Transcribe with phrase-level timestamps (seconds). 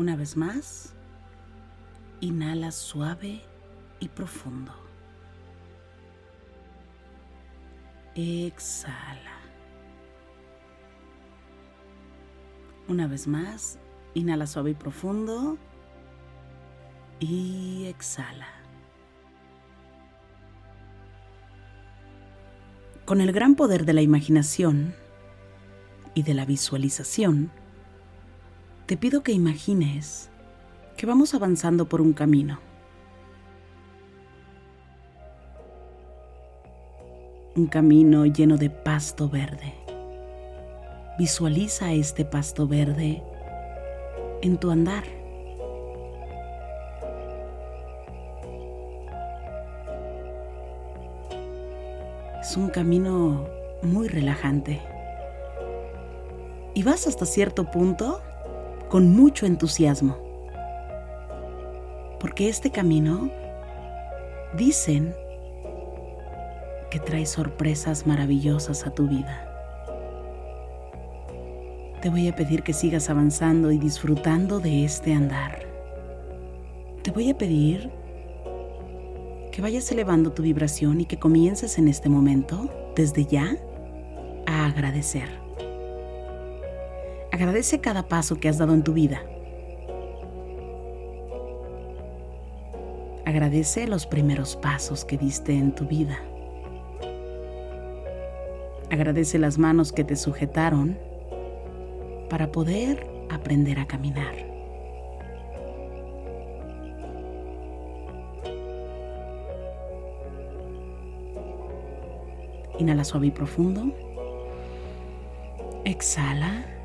[0.00, 0.94] Una vez más,
[2.22, 3.42] inhala suave
[3.98, 4.72] y profundo.
[8.14, 9.36] Exhala.
[12.88, 13.78] Una vez más,
[14.14, 15.58] inhala suave y profundo.
[17.18, 18.48] Y exhala.
[23.04, 24.94] Con el gran poder de la imaginación
[26.14, 27.52] y de la visualización,
[28.90, 30.32] te pido que imagines
[30.96, 32.58] que vamos avanzando por un camino.
[37.54, 39.74] Un camino lleno de pasto verde.
[41.20, 43.22] Visualiza este pasto verde
[44.42, 45.04] en tu andar.
[52.40, 53.46] Es un camino
[53.82, 54.80] muy relajante.
[56.74, 58.20] Y vas hasta cierto punto
[58.90, 60.18] con mucho entusiasmo.
[62.18, 63.30] Porque este camino,
[64.56, 65.14] dicen,
[66.90, 69.46] que trae sorpresas maravillosas a tu vida.
[72.02, 75.60] Te voy a pedir que sigas avanzando y disfrutando de este andar.
[77.02, 77.90] Te voy a pedir
[79.52, 83.56] que vayas elevando tu vibración y que comiences en este momento, desde ya,
[84.46, 85.49] a agradecer.
[87.32, 89.22] Agradece cada paso que has dado en tu vida.
[93.24, 96.18] Agradece los primeros pasos que diste en tu vida.
[98.90, 100.98] Agradece las manos que te sujetaron
[102.28, 104.34] para poder aprender a caminar.
[112.80, 113.92] Inhala suave y profundo.
[115.84, 116.79] Exhala.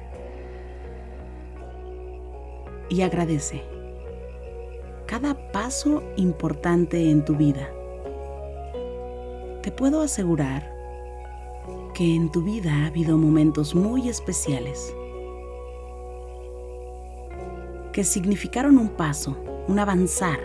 [2.90, 3.64] Y agradece
[5.06, 7.70] cada paso importante en tu vida.
[9.62, 10.74] Te puedo asegurar
[11.94, 14.94] que en tu vida ha habido momentos muy especiales
[17.94, 19.38] que significaron un paso,
[19.70, 20.40] un avanzar,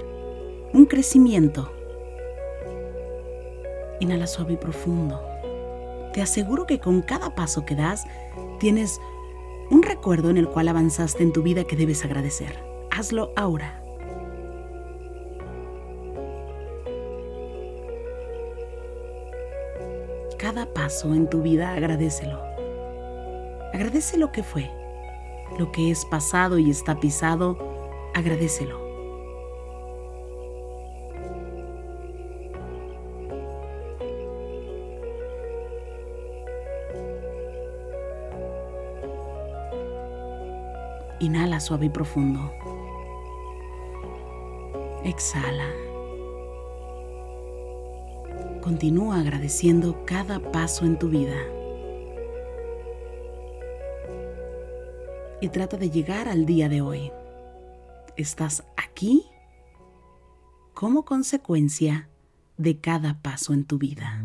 [0.72, 1.72] un crecimiento.
[3.98, 5.20] Inhala suave y profundo.
[6.12, 8.04] Te aseguro que con cada paso que das
[8.60, 9.00] tienes
[10.00, 12.58] un recuerdo en el cual avanzaste en tu vida que debes agradecer.
[12.90, 13.82] Hazlo ahora.
[20.38, 22.40] Cada paso en tu vida agradecelo.
[23.74, 24.70] Agradece lo que fue,
[25.58, 27.58] lo que es pasado y está pisado,
[28.14, 28.89] agradecelo.
[41.30, 42.52] Inhala suave y profundo.
[45.04, 45.68] Exhala.
[48.60, 51.36] Continúa agradeciendo cada paso en tu vida.
[55.40, 57.12] Y trata de llegar al día de hoy.
[58.16, 59.24] Estás aquí
[60.74, 62.08] como consecuencia
[62.56, 64.24] de cada paso en tu vida.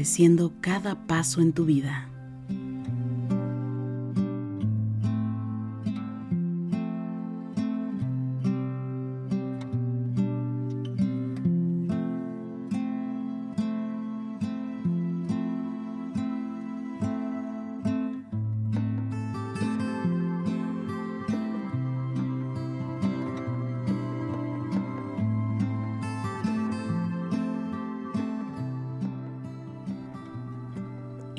[0.00, 2.09] Agradeciendo cada paso en tu vida.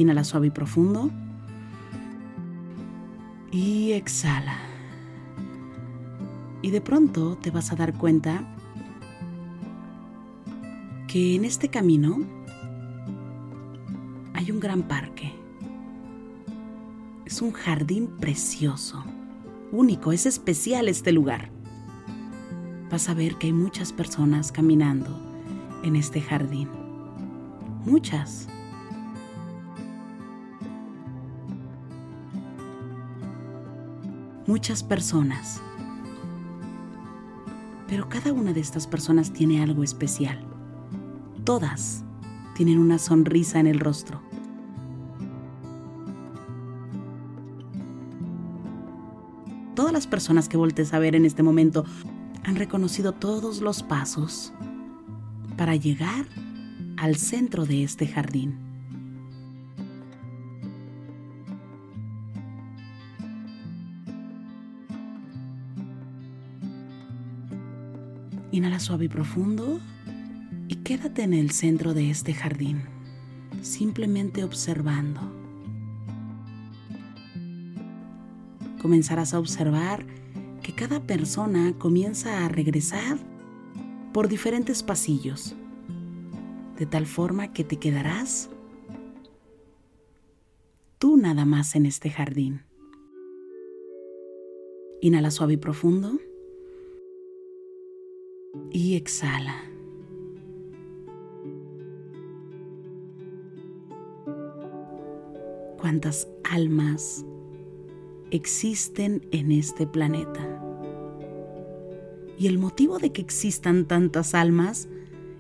[0.02, 1.12] Inhala suave y profundo.
[3.52, 4.58] Y exhala.
[6.62, 8.44] Y de pronto te vas a dar cuenta
[11.08, 12.20] que en este camino
[14.34, 15.34] hay un gran parque.
[17.26, 19.04] Es un jardín precioso,
[19.72, 21.52] único, es especial este lugar.
[22.90, 25.18] Vas a ver que hay muchas personas caminando
[25.84, 26.70] en este jardín.
[27.86, 28.48] Muchas.
[34.52, 35.62] Muchas personas.
[37.88, 40.46] Pero cada una de estas personas tiene algo especial.
[41.46, 42.04] Todas
[42.58, 44.22] tienen una sonrisa en el rostro.
[49.74, 51.86] Todas las personas que voltees a ver en este momento
[52.44, 54.52] han reconocido todos los pasos
[55.56, 56.26] para llegar
[56.98, 58.71] al centro de este jardín.
[68.52, 69.80] Inhala suave y profundo
[70.68, 72.82] y quédate en el centro de este jardín,
[73.62, 75.22] simplemente observando.
[78.82, 80.06] Comenzarás a observar
[80.62, 83.18] que cada persona comienza a regresar
[84.12, 85.56] por diferentes pasillos,
[86.78, 88.50] de tal forma que te quedarás
[90.98, 92.64] tú nada más en este jardín.
[95.00, 96.20] Inhala suave y profundo
[98.72, 99.56] y exhala.
[105.80, 107.26] ¿Cuántas almas
[108.30, 110.64] existen en este planeta?
[112.38, 114.88] Y el motivo de que existan tantas almas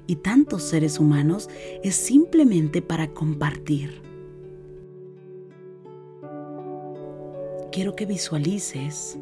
[0.07, 1.50] y tantos seres humanos
[1.84, 4.01] es simplemente para compartir.
[7.72, 9.18] Quiero que visualices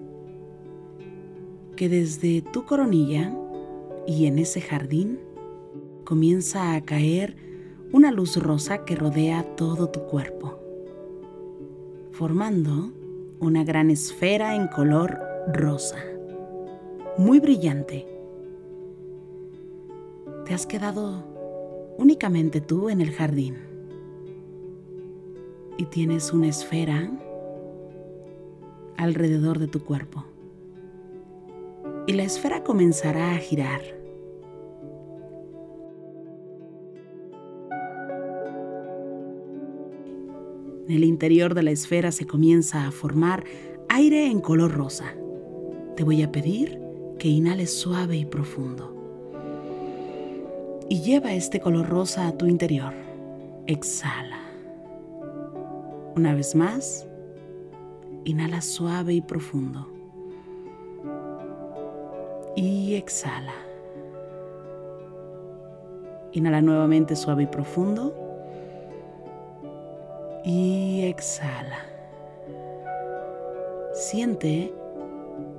[1.76, 3.34] que desde tu coronilla
[4.10, 5.20] y en ese jardín
[6.04, 7.36] comienza a caer
[7.94, 10.58] una luz rosa que rodea todo tu cuerpo,
[12.12, 12.92] formando
[13.40, 15.20] una gran esfera en color
[15.54, 16.00] rosa,
[17.20, 18.08] muy brillante.
[20.44, 23.58] Te has quedado únicamente tú en el jardín
[25.78, 27.12] y tienes una esfera
[28.98, 30.26] alrededor de tu cuerpo.
[32.08, 33.99] Y la esfera comenzará a girar
[40.90, 43.44] En el interior de la esfera se comienza a formar
[43.90, 45.14] aire en color rosa.
[45.96, 46.82] Te voy a pedir
[47.20, 48.96] que inhales suave y profundo.
[50.90, 52.92] Y lleva este color rosa a tu interior.
[53.68, 54.40] Exhala.
[56.16, 57.08] Una vez más,
[58.26, 59.88] inhala suave y profundo.
[62.56, 63.54] Y exhala.
[66.32, 68.26] Inhala nuevamente suave y profundo
[70.44, 70.79] y
[71.10, 71.86] exhala.
[73.94, 74.74] Siente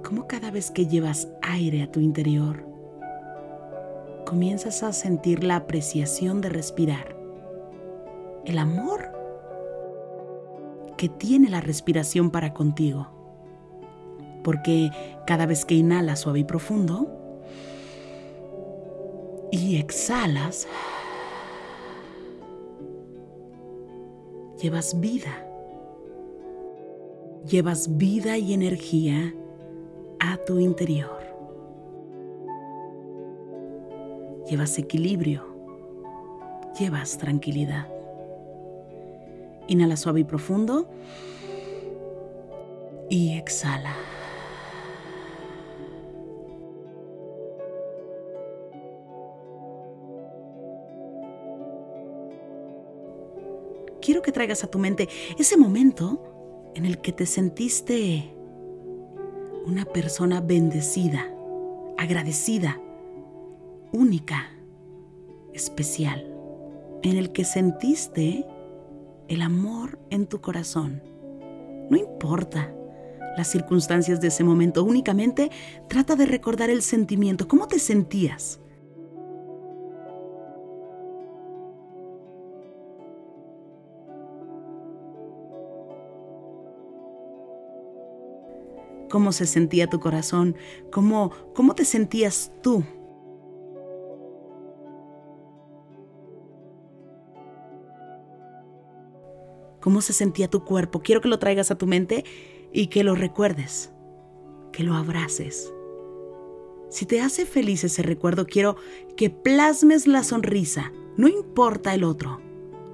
[0.02, 2.64] cómo cada vez que llevas aire a tu interior,
[4.26, 7.16] comienzas a sentir la apreciación de respirar,
[8.45, 9.12] el amor
[10.97, 13.09] que tiene la respiración para contigo.
[14.45, 14.90] Porque
[15.26, 17.09] cada vez que inhalas suave y profundo
[19.50, 20.69] y exhalas,
[24.61, 25.47] llevas vida.
[27.49, 29.35] Llevas vida y energía
[30.19, 31.19] a tu interior.
[34.49, 35.45] Llevas equilibrio,
[36.79, 37.88] llevas tranquilidad.
[39.69, 40.90] Inhala suave y profundo
[43.09, 43.95] y exhala.
[54.00, 58.35] Quiero que traigas a tu mente ese momento en el que te sentiste
[59.66, 61.26] una persona bendecida,
[61.99, 62.80] agradecida,
[63.92, 64.50] única,
[65.52, 66.26] especial,
[67.02, 68.47] en el que sentiste
[69.28, 71.02] el amor en tu corazón.
[71.90, 72.73] No importa
[73.37, 75.50] las circunstancias de ese momento, únicamente
[75.88, 78.61] trata de recordar el sentimiento, cómo te sentías.
[89.11, 90.57] Cómo se sentía tu corazón,
[90.90, 92.85] cómo, cómo te sentías tú
[99.81, 101.00] cómo se sentía tu cuerpo.
[101.00, 102.25] Quiero que lo traigas a tu mente
[102.73, 103.93] y que lo recuerdes,
[104.73, 105.73] que lo abraces.
[106.90, 108.76] Si te hace feliz ese recuerdo, quiero
[109.17, 110.93] que plasmes la sonrisa.
[111.17, 112.40] No importa el otro,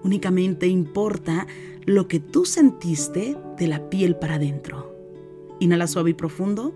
[0.02, 1.46] únicamente importa
[1.84, 4.95] lo que tú sentiste de la piel para adentro.
[5.60, 6.74] Inhala suave y profundo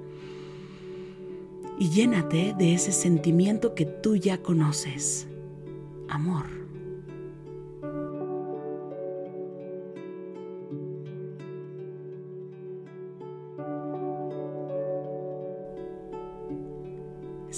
[1.79, 5.27] y llénate de ese sentimiento que tú ya conoces.
[6.09, 6.61] Amor.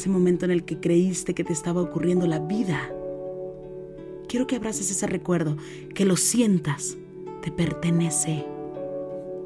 [0.03, 2.91] ese momento en el que creíste que te estaba ocurriendo la vida.
[4.27, 5.57] Quiero que abraces ese recuerdo,
[5.95, 6.97] que lo sientas,
[7.43, 8.45] te pertenece,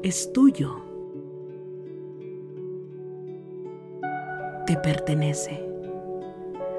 [0.01, 0.86] es tuyo.
[4.67, 5.63] Te pertenece.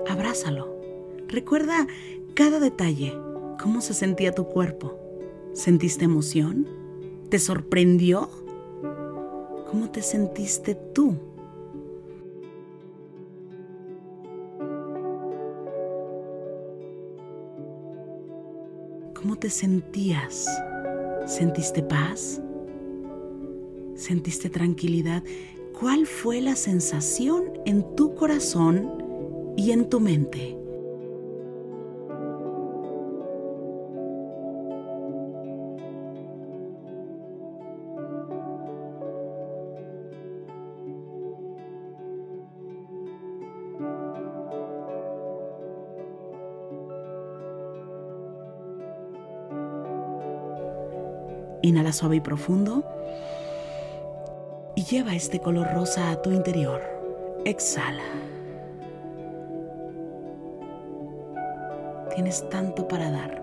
[0.06, 0.76] Abrázalo.
[1.26, 1.86] Recuerda
[2.34, 3.14] cada detalle,
[3.58, 4.94] cómo se sentía tu cuerpo.
[5.54, 6.68] ¿Sentiste emoción?
[7.30, 8.28] ¿Te sorprendió?
[9.70, 11.16] ¿Cómo te sentiste tú?
[19.14, 20.46] ¿Cómo te sentías?
[21.24, 22.42] ¿Sentiste paz?
[23.94, 25.22] ¿Sentiste tranquilidad?
[25.80, 30.56] ¿Cuál fue la sensación en tu corazón y en tu mente?
[51.62, 52.82] Inhala suave y profundo.
[54.90, 56.80] Lleva este color rosa a tu interior.
[57.44, 58.04] Exhala.
[62.14, 63.42] Tienes tanto para dar.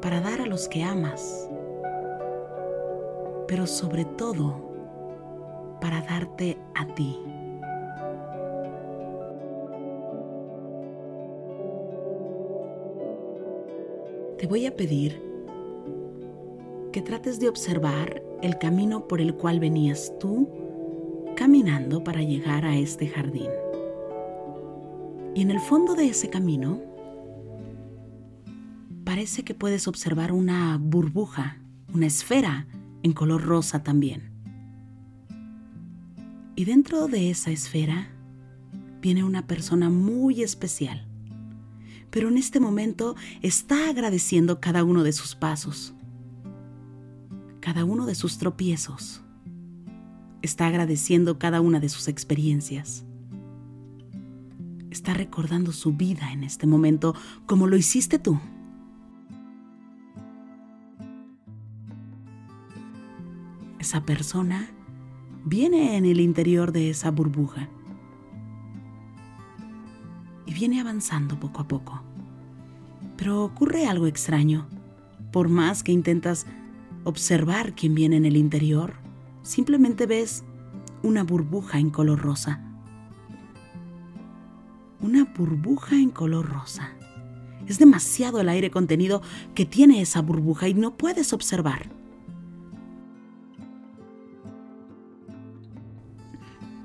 [0.00, 1.50] Para dar a los que amas.
[3.48, 4.56] Pero sobre todo,
[5.78, 7.20] para darte a ti.
[14.38, 15.22] Te voy a pedir
[16.92, 20.48] que trates de observar el camino por el cual venías tú
[21.36, 23.48] caminando para llegar a este jardín.
[25.34, 26.80] Y en el fondo de ese camino
[29.04, 31.58] parece que puedes observar una burbuja,
[31.92, 32.66] una esfera
[33.02, 34.30] en color rosa también.
[36.56, 38.08] Y dentro de esa esfera
[39.00, 41.06] viene una persona muy especial,
[42.10, 45.94] pero en este momento está agradeciendo cada uno de sus pasos
[47.72, 49.22] cada uno de sus tropiezos.
[50.42, 53.04] Está agradeciendo cada una de sus experiencias.
[54.90, 57.14] Está recordando su vida en este momento
[57.46, 58.40] como lo hiciste tú.
[63.78, 64.68] Esa persona
[65.44, 67.68] viene en el interior de esa burbuja
[70.44, 72.02] y viene avanzando poco a poco.
[73.16, 74.66] Pero ocurre algo extraño.
[75.30, 76.48] Por más que intentas
[77.04, 78.94] observar quién viene en el interior,
[79.42, 80.44] simplemente ves
[81.02, 82.60] una burbuja en color rosa.
[85.00, 86.90] Una burbuja en color rosa.
[87.66, 89.22] Es demasiado el aire contenido
[89.54, 91.88] que tiene esa burbuja y no puedes observar.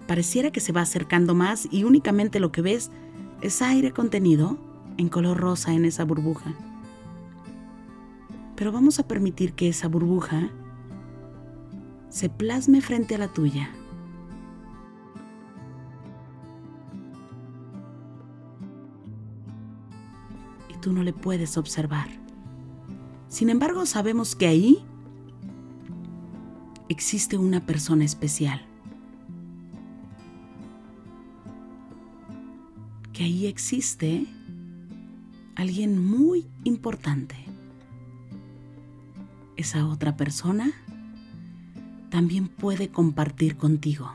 [0.07, 2.91] Pareciera que se va acercando más y únicamente lo que ves
[3.41, 4.57] es aire contenido
[4.98, 6.53] en color rosa en esa burbuja
[8.55, 10.50] pero vamos a permitir que esa burbuja
[12.09, 13.69] se plasme frente a la tuya.
[20.69, 22.07] Y tú no le puedes observar.
[23.27, 24.85] Sin embargo, sabemos que ahí
[26.88, 28.62] existe una persona especial.
[33.12, 34.25] Que ahí existe
[35.55, 37.44] alguien muy importante.
[39.57, 40.71] Esa otra persona
[42.09, 44.12] también puede compartir contigo.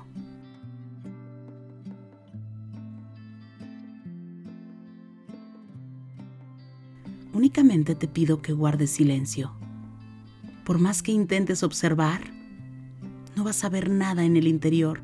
[7.33, 9.53] Únicamente te pido que guardes silencio.
[10.65, 12.21] Por más que intentes observar,
[13.35, 15.03] no vas a ver nada en el interior.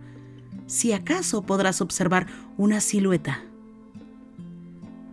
[0.66, 2.26] Si acaso podrás observar
[2.58, 3.42] una silueta.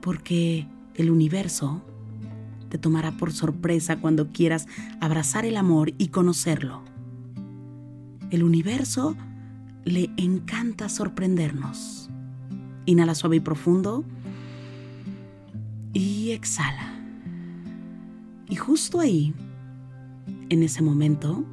[0.01, 1.81] Porque el universo
[2.73, 4.65] te tomará por sorpresa cuando quieras
[4.99, 6.81] abrazar el amor y conocerlo.
[8.31, 9.15] El universo
[9.85, 12.09] le encanta sorprendernos.
[12.87, 14.03] Inhala suave y profundo
[15.93, 16.95] y exhala.
[18.49, 19.35] Y justo ahí,
[20.49, 21.45] en ese momento,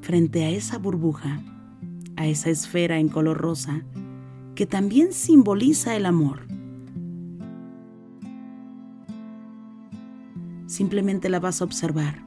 [0.00, 1.40] frente a esa burbuja,
[2.14, 3.82] a esa esfera en color rosa,
[4.54, 6.46] que también simboliza el amor,
[10.76, 12.22] simplemente la vas a observar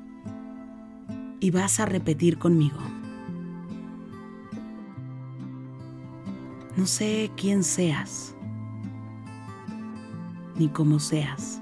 [1.39, 2.79] y vas a repetir conmigo.
[6.75, 8.33] No sé quién seas,
[10.57, 11.61] ni cómo seas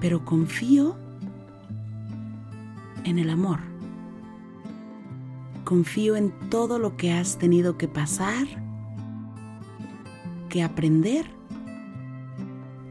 [0.00, 0.96] pero confío
[3.04, 3.60] en el amor.
[5.64, 8.46] Confío en todo lo que has tenido que pasar,
[10.48, 11.26] que aprender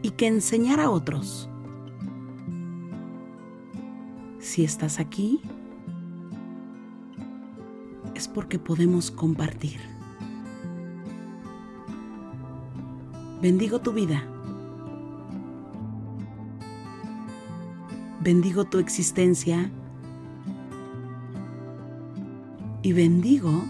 [0.01, 1.48] y que enseñar a otros.
[4.59, 5.39] Si estás aquí,
[8.13, 9.79] es porque podemos compartir.
[13.41, 14.21] Bendigo tu vida
[18.19, 19.71] bendigo tu existencia
[22.81, 23.63] y bendigo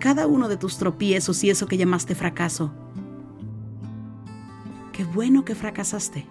[0.00, 2.72] cada uno de tus tropiezos y eso que llamaste fracaso.
[4.92, 6.26] Qué bueno que fracasaste.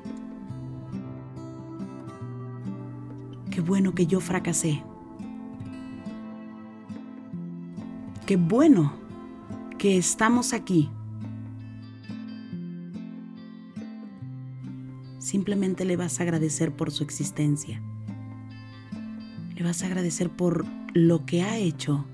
[3.70, 4.84] Bueno que yo fracasé.
[8.26, 8.94] Qué bueno
[9.78, 10.90] que estamos aquí
[15.20, 17.80] simplemente le vas a agradecer por su existencia.
[19.56, 22.08] Le vas a agradecer por lo que ha hecho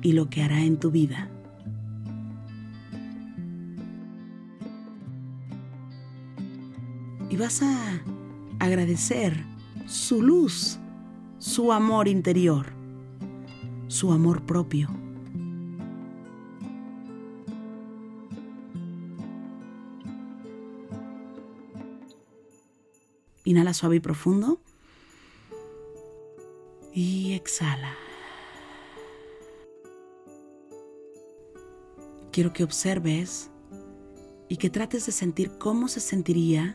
[0.00, 1.30] y lo que hará en tu vida.
[7.30, 8.02] Y vas a
[8.58, 9.51] agradecer
[9.86, 10.78] su luz,
[11.38, 12.66] su amor interior,
[13.88, 14.88] su amor propio.
[23.44, 24.60] Inhala suave y profundo.
[26.94, 27.94] Y exhala.
[32.30, 33.50] Quiero que observes
[34.48, 36.74] y que trates de sentir cómo se sentiría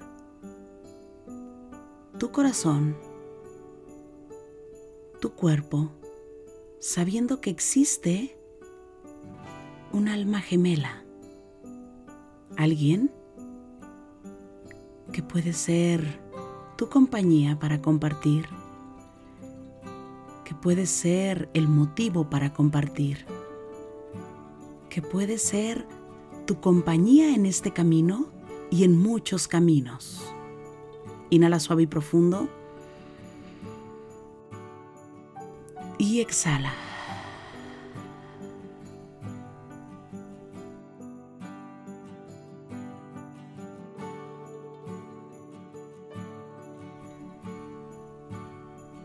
[2.37, 2.95] corazón,
[5.19, 5.89] tu cuerpo,
[6.77, 8.37] sabiendo que existe
[9.91, 11.03] un alma gemela.
[12.55, 13.11] Alguien
[15.11, 16.21] que puede ser
[16.75, 18.45] tu compañía para compartir,
[20.45, 23.25] que puede ser el motivo para compartir,
[24.91, 25.87] que puede ser
[26.45, 28.27] tu compañía en este camino
[28.69, 30.36] y en muchos caminos.
[31.29, 32.47] Inhala suave y profundo
[35.97, 36.73] y exhala.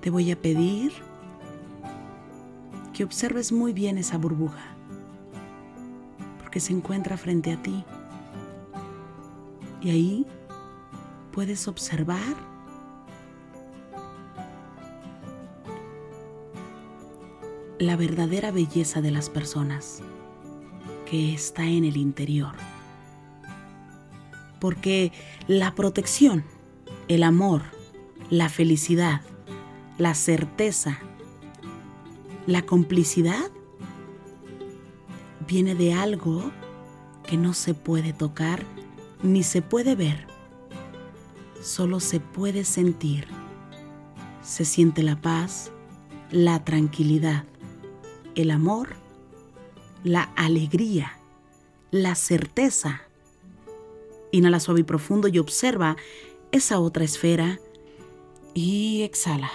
[0.03, 0.93] te voy a pedir
[2.93, 4.75] que observes muy bien esa burbuja,
[6.41, 7.85] porque se encuentra frente a ti.
[9.81, 10.27] Y ahí
[11.33, 12.37] puedes observar
[17.79, 20.01] la verdadera belleza de las personas
[21.11, 22.55] que está en el interior.
[24.61, 25.11] Porque
[25.49, 26.45] la protección,
[27.09, 27.63] el amor,
[28.31, 29.23] la felicidad,
[29.99, 31.01] la certeza,
[32.47, 33.51] la complicidad
[35.49, 36.53] viene de algo
[37.27, 38.63] que no se puede tocar
[39.23, 40.32] ni se puede ver,
[41.63, 43.27] solo se puede sentir.
[44.43, 45.71] Se siente la paz,
[46.31, 47.45] la tranquilidad,
[48.35, 48.91] el amor,
[50.05, 51.19] la alegría,
[51.91, 53.03] la certeza
[54.33, 55.97] Inhala suave y profundo y observa
[56.53, 57.61] esa otra esfera
[58.55, 59.51] y exhala.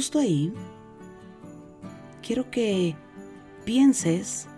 [0.00, 0.50] Justo ahí,
[2.22, 2.96] quiero que
[3.66, 4.48] pienses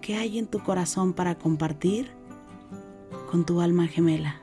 [0.00, 2.12] qué hay en tu corazón para compartir
[3.32, 4.40] con tu alma gemela.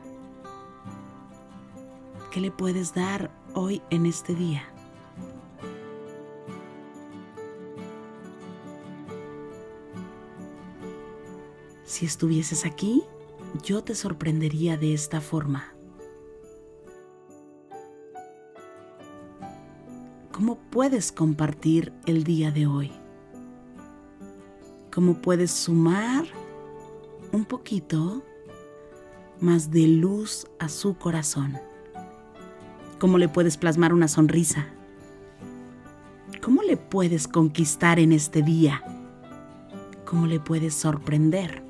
[2.30, 4.64] ¿Qué le puedes dar hoy en este día?
[11.86, 13.02] Si estuvieses aquí,
[13.64, 15.75] yo te sorprendería de esta forma.
[20.36, 22.92] ¿Cómo puedes compartir el día de hoy?
[24.94, 26.26] ¿Cómo puedes sumar
[27.32, 28.22] un poquito
[29.40, 31.58] más de luz a su corazón?
[33.00, 34.68] ¿Cómo le puedes plasmar una sonrisa?
[36.44, 38.84] ¿Cómo le puedes conquistar en este día?
[40.04, 41.65] ¿Cómo le puedes sorprender?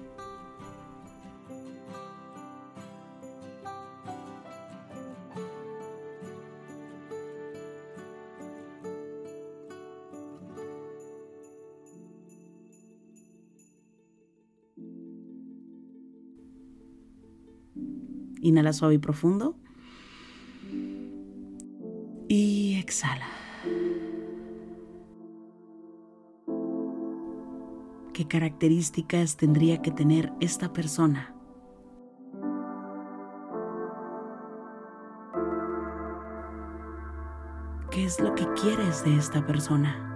[18.46, 19.56] Inhala suave y profundo.
[22.28, 23.26] Y exhala.
[28.14, 31.34] ¿Qué características tendría que tener esta persona?
[37.90, 40.15] ¿Qué es lo que quieres de esta persona?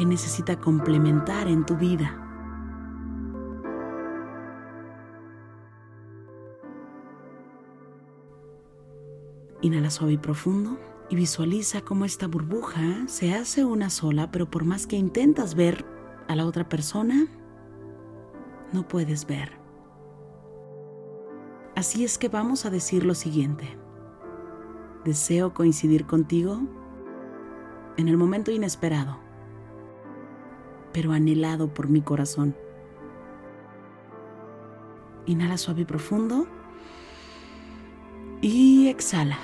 [0.00, 2.16] Que necesita complementar en tu vida.
[9.60, 10.78] Inhala suave y profundo
[11.10, 15.84] y visualiza cómo esta burbuja se hace una sola, pero por más que intentas ver
[16.28, 17.26] a la otra persona,
[18.72, 19.52] no puedes ver.
[21.76, 23.76] Así es que vamos a decir lo siguiente.
[25.04, 26.58] Deseo coincidir contigo
[27.98, 29.28] en el momento inesperado
[30.92, 32.54] pero anhelado por mi corazón.
[35.26, 36.46] Inhala suave y profundo.
[38.40, 39.38] Y exhala.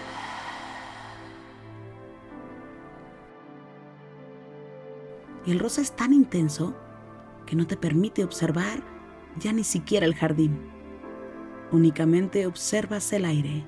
[5.44, 6.74] Y el rosa es tan intenso
[7.46, 8.82] que no te permite observar
[9.38, 10.58] ya ni siquiera el jardín.
[11.70, 13.64] Únicamente observas el aire.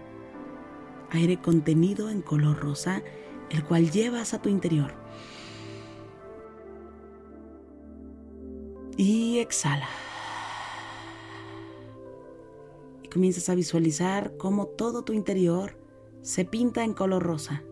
[1.11, 3.03] Aire contenido en color rosa,
[3.51, 4.95] el cual llevas a tu interior.
[8.99, 9.89] Y exhala.
[13.01, 15.77] Y comienzas a visualizar cómo todo tu interior
[16.21, 17.63] se pinta en color rosa.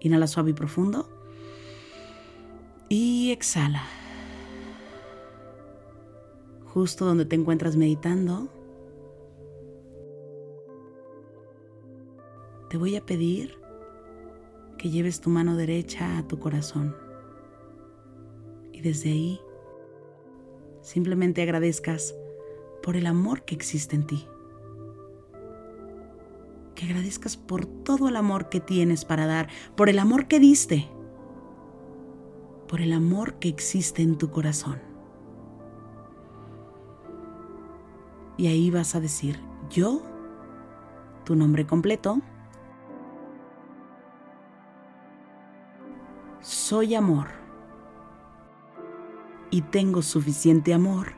[0.00, 1.10] Inhala suave y profundo.
[2.88, 3.82] Y exhala.
[6.72, 8.48] Justo donde te encuentras meditando,
[12.68, 13.58] te voy a pedir
[14.76, 16.94] que lleves tu mano derecha a tu corazón
[18.72, 19.40] y desde ahí
[20.82, 22.14] simplemente agradezcas
[22.82, 24.26] por el amor que existe en ti.
[26.74, 30.88] Que agradezcas por todo el amor que tienes para dar, por el amor que diste,
[32.68, 34.80] por el amor que existe en tu corazón.
[38.36, 40.02] Y ahí vas a decir, yo,
[41.24, 42.22] tu nombre completo,
[46.68, 47.28] soy amor
[49.50, 51.14] y tengo suficiente amor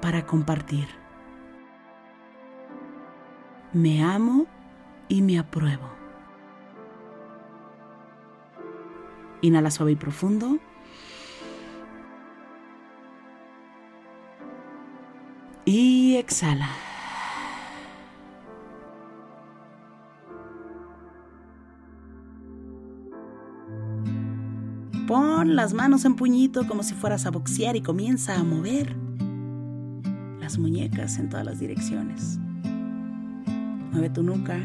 [0.00, 0.86] para compartir.
[3.72, 4.46] Me amo
[5.08, 5.88] y me apruebo.
[9.40, 10.60] Inhala suave y profundo.
[15.64, 16.87] Y exhala.
[25.44, 28.96] Las manos en puñito como si fueras a boxear y comienza a mover
[30.40, 32.38] las muñecas en todas las direcciones.
[33.92, 34.58] Mueve tu nuca,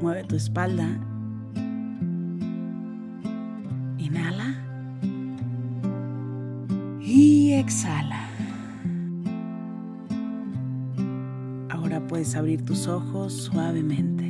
[0.00, 0.86] mueve tu espalda.
[3.98, 4.54] Inhala
[7.00, 8.28] y exhala.
[11.68, 14.29] Ahora puedes abrir tus ojos suavemente.